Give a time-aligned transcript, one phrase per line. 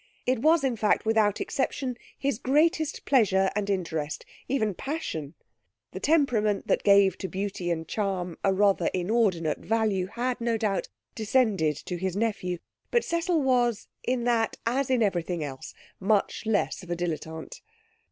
[0.25, 5.35] It was, in fact, without exception, his greatest pleasure, and interest even passion.
[5.91, 10.87] The temperament that gave to beauty and charm a rather inordinate value had, no doubt,
[11.13, 12.57] descended to his nephew.
[12.89, 17.61] But Cecil was, in that as in everything else, much less of a dilettante.